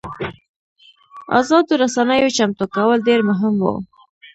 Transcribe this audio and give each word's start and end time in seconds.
ازادو 1.39 1.73
رسنیو 1.83 2.35
چمتو 2.37 2.65
کول 2.75 2.99
ډېر 3.07 3.19
مهم 3.29 3.53
وو. 3.63 3.73